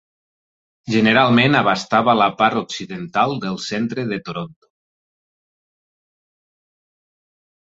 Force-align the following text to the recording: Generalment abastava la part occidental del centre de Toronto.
Generalment 0.91 1.57
abastava 1.59 2.15
la 2.19 2.29
part 2.39 2.59
occidental 2.61 3.35
del 3.45 3.59
centre 3.67 4.09
de 4.13 4.21
Toronto. 4.31 4.71